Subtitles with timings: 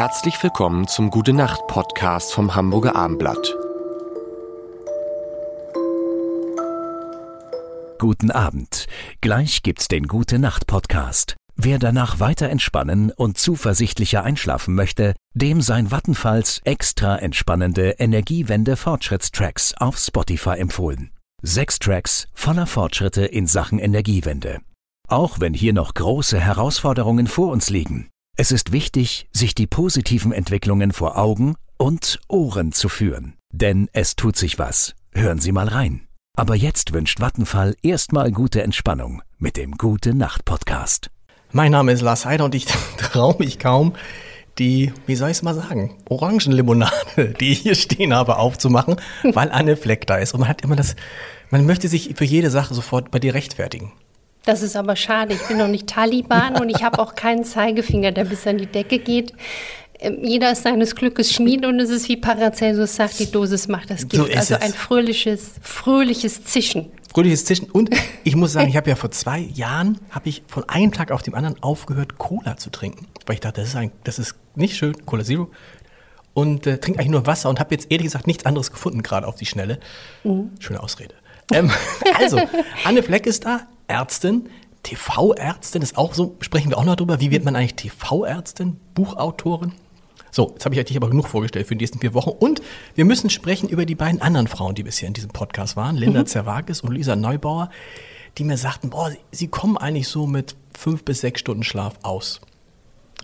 [0.00, 3.54] Herzlich willkommen zum Gute Nacht Podcast vom Hamburger Armblatt.
[7.98, 8.86] Guten Abend.
[9.20, 11.36] Gleich gibt's den Gute Nacht Podcast.
[11.54, 19.74] Wer danach weiter entspannen und zuversichtlicher einschlafen möchte, dem sein Vattenfalls extra entspannende Energiewende Fortschrittstracks
[19.74, 21.10] auf Spotify empfohlen.
[21.42, 24.60] Sechs Tracks voller Fortschritte in Sachen Energiewende.
[25.08, 28.08] Auch wenn hier noch große Herausforderungen vor uns liegen.
[28.40, 33.34] Es ist wichtig, sich die positiven Entwicklungen vor Augen und Ohren zu führen.
[33.52, 34.94] Denn es tut sich was.
[35.12, 36.08] Hören Sie mal rein.
[36.38, 41.10] Aber jetzt wünscht Vattenfall erstmal gute Entspannung mit dem Gute Nacht Podcast.
[41.52, 42.64] Mein Name ist Lars Heider und ich
[42.96, 43.92] traue mich kaum,
[44.58, 48.96] die, wie soll ich es mal sagen, Orangenlimonade, die ich hier stehen habe, aufzumachen,
[49.34, 50.32] weil eine Fleck da ist.
[50.32, 50.96] Und man hat immer das,
[51.50, 53.92] man möchte sich für jede Sache sofort bei dir rechtfertigen.
[54.44, 55.34] Das ist aber schade.
[55.34, 58.66] Ich bin noch nicht Taliban und ich habe auch keinen Zeigefinger, der bis an die
[58.66, 59.34] Decke geht.
[59.98, 63.90] Ähm, jeder ist seines Glückes Schmied und es ist wie Paracelsus sagt, die Dosis macht
[63.90, 64.16] das Gift.
[64.16, 64.62] So ist also es.
[64.62, 66.90] ein fröhliches, fröhliches Zischen.
[67.12, 67.70] Fröhliches Zischen.
[67.70, 67.90] Und
[68.24, 71.22] ich muss sagen, ich habe ja vor zwei Jahren, habe ich von einem Tag auf
[71.22, 73.08] den anderen aufgehört, Cola zu trinken.
[73.26, 75.50] Weil ich dachte, das ist, ein, das ist nicht schön, Cola Zero.
[76.32, 79.26] Und äh, trinke eigentlich nur Wasser und habe jetzt ehrlich gesagt nichts anderes gefunden, gerade
[79.26, 79.80] auf die Schnelle.
[80.60, 81.14] Schöne Ausrede.
[81.52, 81.70] Ähm,
[82.18, 82.40] also,
[82.84, 84.48] Anne Fleck ist da, Ärztin,
[84.84, 87.20] TV-Ärztin ist auch so, sprechen wir auch noch drüber.
[87.20, 89.72] Wie wird man eigentlich TV-Ärztin, Buchautorin?
[90.30, 92.30] So, jetzt habe ich euch aber genug vorgestellt für die nächsten vier Wochen.
[92.30, 92.62] Und
[92.94, 96.24] wir müssen sprechen über die beiden anderen Frauen, die bisher in diesem Podcast waren, Linda
[96.24, 97.68] Zerwakis und Lisa Neubauer,
[98.38, 101.94] die mir sagten, boah, sie, sie kommen eigentlich so mit fünf bis sechs Stunden Schlaf
[102.02, 102.40] aus.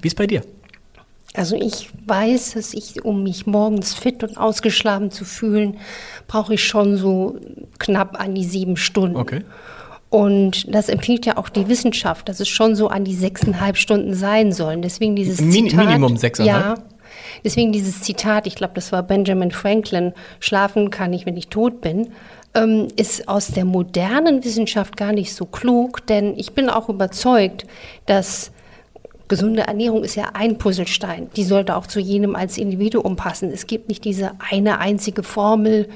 [0.00, 0.42] Wie ist bei dir?
[1.34, 5.78] Also ich weiß, dass ich, um mich morgens fit und ausgeschlafen zu fühlen,
[6.26, 7.38] brauche ich schon so
[7.78, 9.16] knapp an die sieben Stunden.
[9.16, 9.42] Okay.
[10.14, 14.14] Und das empfiehlt ja auch die Wissenschaft, dass es schon so an die sechseinhalb Stunden
[14.14, 14.80] sein sollen.
[14.80, 15.86] Deswegen dieses Min- Zitat.
[15.86, 16.78] Minimum sechseinhalb?
[16.78, 16.84] Ja.
[17.42, 21.80] Deswegen dieses Zitat, ich glaube, das war Benjamin Franklin, schlafen kann ich, wenn ich tot
[21.80, 22.12] bin,
[22.54, 27.66] ähm, ist aus der modernen Wissenschaft gar nicht so klug, denn ich bin auch überzeugt,
[28.06, 28.52] dass
[29.26, 31.28] gesunde Ernährung ist ja ein Puzzlestein.
[31.34, 33.50] Die sollte auch zu jedem als Individuum passen.
[33.52, 35.88] Es gibt nicht diese eine einzige Formel,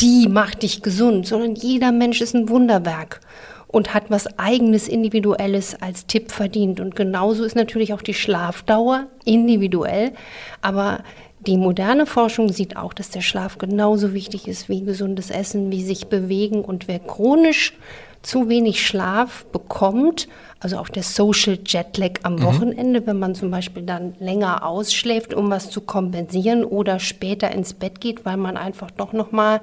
[0.00, 3.20] die macht dich gesund, sondern jeder Mensch ist ein Wunderwerk
[3.66, 6.80] und hat was eigenes, individuelles als Tipp verdient.
[6.80, 10.12] Und genauso ist natürlich auch die Schlafdauer individuell.
[10.60, 11.04] Aber
[11.46, 15.82] die moderne Forschung sieht auch, dass der Schlaf genauso wichtig ist wie gesundes Essen, wie
[15.82, 16.62] sich bewegen.
[16.62, 17.74] Und wer chronisch
[18.22, 20.28] zu wenig Schlaf bekommt,
[20.58, 25.50] also auch der Social Jetlag am Wochenende, wenn man zum Beispiel dann länger ausschläft, um
[25.50, 29.62] was zu kompensieren oder später ins Bett geht, weil man einfach doch noch mal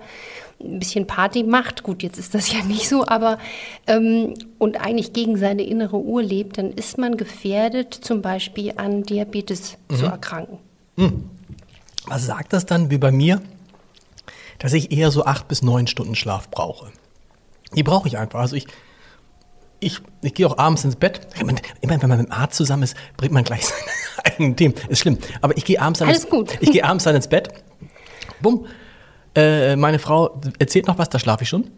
[0.60, 1.84] ein bisschen Party macht.
[1.84, 3.38] Gut, jetzt ist das ja nicht so, aber
[3.86, 9.04] ähm, und eigentlich gegen seine innere Uhr lebt, dann ist man gefährdet, zum Beispiel an
[9.04, 10.58] Diabetes zu erkranken.
[12.08, 13.42] Was sagt das dann, wie bei mir,
[14.60, 16.92] dass ich eher so acht bis neun Stunden Schlaf brauche?
[17.76, 18.40] Die brauche ich einfach.
[18.40, 18.68] Also ich,
[19.80, 21.28] ich, ich gehe auch abends ins Bett.
[21.40, 24.76] Immer wenn man mit dem Arzt zusammen ist, bringt man gleich seine eigenen Themen.
[24.88, 25.18] Ist schlimm.
[25.42, 26.58] Aber ich gehe abends dann Alles ins, gut.
[26.62, 27.50] Ich gehe abends dann ins Bett.
[28.42, 28.66] Bumm.
[29.36, 31.70] Äh, meine Frau erzählt noch was, da schlafe ich schon.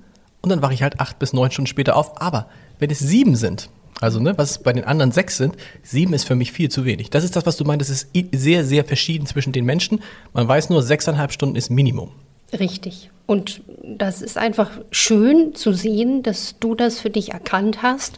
[0.42, 2.22] Und dann wache ich halt acht bis neun Stunden später auf.
[2.22, 2.48] Aber
[2.78, 3.70] wenn es sieben sind,
[4.02, 7.10] also ne, was bei den anderen sechs sind, sieben ist für mich viel zu wenig.
[7.10, 7.90] Das ist das, was du meinst.
[7.90, 10.02] Es ist sehr, sehr verschieden zwischen den Menschen.
[10.34, 12.12] Man weiß nur, sechseinhalb Stunden ist Minimum.
[12.58, 13.12] Richtig.
[13.30, 18.18] Und das ist einfach schön zu sehen, dass du das für dich erkannt hast.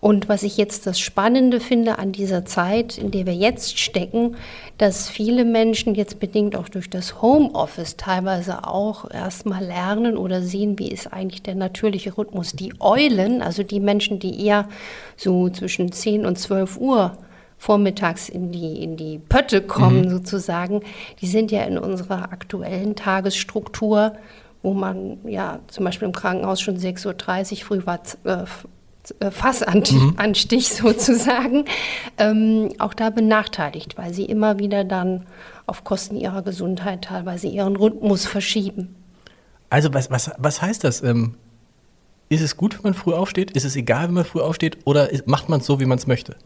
[0.00, 4.36] Und was ich jetzt das Spannende finde an dieser Zeit, in der wir jetzt stecken,
[4.76, 10.78] dass viele Menschen jetzt bedingt auch durch das Homeoffice teilweise auch erstmal lernen oder sehen,
[10.78, 12.52] wie ist eigentlich der natürliche Rhythmus.
[12.52, 14.68] Die Eulen, also die Menschen, die eher
[15.16, 17.16] so zwischen 10 und 12 Uhr
[17.60, 20.80] vormittags in die, in die Pötte kommen, sozusagen,
[21.20, 24.14] die sind ja in unserer aktuellen Tagesstruktur,
[24.62, 28.44] wo man ja zum Beispiel im Krankenhaus schon 6.30 Uhr früh war, äh,
[29.18, 31.66] äh, Fassanstich sozusagen,
[32.16, 35.26] ähm, auch da benachteiligt, weil sie immer wieder dann
[35.66, 38.96] auf Kosten ihrer Gesundheit teilweise ihren Rhythmus verschieben.
[39.68, 41.02] Also was, was, was heißt das?
[41.02, 41.34] Ähm,
[42.30, 43.50] ist es gut, wenn man früh aufsteht?
[43.50, 44.78] Ist es egal, wenn man früh aufsteht?
[44.86, 46.36] Oder ist, macht man es so, wie man es möchte?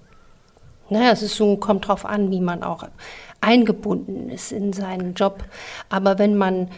[0.90, 2.84] Naja, es ist so, kommt drauf an, wie man auch
[3.40, 5.44] eingebunden ist in seinen Job.
[5.88, 6.68] Aber wenn man,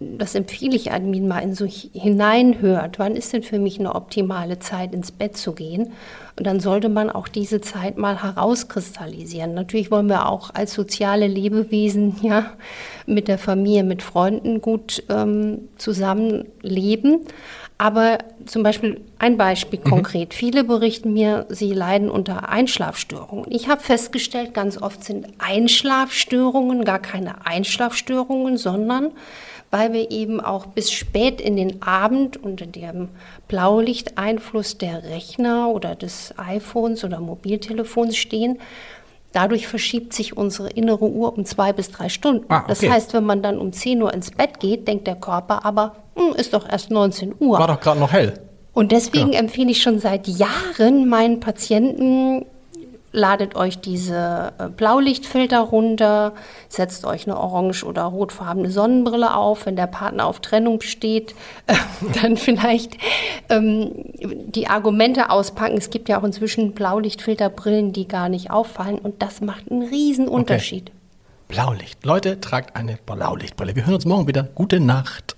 [0.00, 4.58] das empfehle ich einem mal in so hineinhört, wann ist denn für mich eine optimale
[4.58, 5.92] Zeit, ins Bett zu gehen?
[6.38, 9.54] Und dann sollte man auch diese Zeit mal herauskristallisieren.
[9.54, 12.52] Natürlich wollen wir auch als soziale Lebewesen ja
[13.06, 17.22] mit der Familie, mit Freunden gut ähm, zusammenleben.
[17.76, 20.34] Aber zum Beispiel ein Beispiel konkret.
[20.34, 23.46] Viele berichten mir, sie leiden unter Einschlafstörungen.
[23.50, 29.12] Ich habe festgestellt, ganz oft sind Einschlafstörungen gar keine Einschlafstörungen, sondern
[29.70, 33.08] weil wir eben auch bis spät in den Abend unter dem
[33.48, 38.58] Blaulichteinfluss der Rechner oder des iPhones oder Mobiltelefons stehen.
[39.32, 42.46] Dadurch verschiebt sich unsere innere Uhr um zwei bis drei Stunden.
[42.48, 42.66] Ah, okay.
[42.68, 45.96] Das heißt, wenn man dann um 10 Uhr ins Bett geht, denkt der Körper aber,
[46.16, 47.58] hm, ist doch erst 19 Uhr.
[47.58, 48.34] War doch gerade noch hell.
[48.72, 52.46] Und deswegen empfehle ich schon seit Jahren meinen Patienten,
[53.12, 56.32] ladet euch diese äh, Blaulichtfilter runter,
[56.68, 59.66] setzt euch eine orange- oder rotfarbene Sonnenbrille auf.
[59.66, 61.34] Wenn der Partner auf Trennung besteht,
[61.66, 61.74] äh,
[62.20, 62.98] dann vielleicht
[63.48, 65.78] ähm, die Argumente auspacken.
[65.78, 68.98] Es gibt ja auch inzwischen Blaulichtfilterbrillen, die gar nicht auffallen.
[68.98, 70.92] Und das macht einen riesen Unterschied.
[71.48, 72.04] Blaulicht.
[72.04, 73.74] Leute, tragt eine Blaulichtbrille.
[73.74, 74.42] Wir hören uns morgen wieder.
[74.54, 75.37] Gute Nacht.